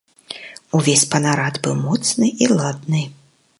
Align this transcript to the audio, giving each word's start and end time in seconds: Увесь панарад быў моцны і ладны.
Увесь 0.79 1.03
панарад 1.11 1.55
быў 1.67 1.75
моцны 1.85 2.33
і 2.47 2.51
ладны. 2.57 3.07